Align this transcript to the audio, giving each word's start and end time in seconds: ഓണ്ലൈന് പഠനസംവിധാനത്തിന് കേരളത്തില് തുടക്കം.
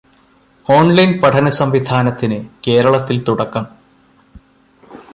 ഓണ്ലൈന് 0.69 1.21
പഠനസംവിധാനത്തിന് 1.21 2.39
കേരളത്തില് 2.67 3.21
തുടക്കം. 3.27 3.65